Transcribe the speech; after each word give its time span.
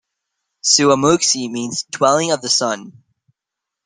Suamuxi 0.63 1.47
means 1.51 1.83
"Dwelling 1.91 2.31
of 2.31 2.41
the 2.41 2.49
Sun". 2.49 3.03